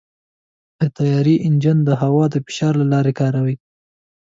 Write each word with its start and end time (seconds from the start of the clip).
د 0.79 0.81
طیارې 0.97 1.35
انجن 1.47 1.77
د 1.87 1.89
هوا 2.01 2.25
د 2.33 2.35
فشار 2.45 2.73
له 2.81 2.85
لارې 2.93 3.13
کار 3.19 3.33
کوي. 3.39 3.55